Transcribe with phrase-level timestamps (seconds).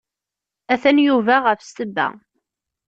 [0.73, 2.07] Atan Yuba ɣef ssebba.